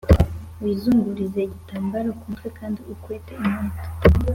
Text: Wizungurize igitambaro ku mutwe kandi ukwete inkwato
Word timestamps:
Wizungurize 0.63 1.39
igitambaro 1.45 2.09
ku 2.19 2.23
mutwe 2.31 2.49
kandi 2.59 2.79
ukwete 2.93 3.31
inkwato 3.45 3.81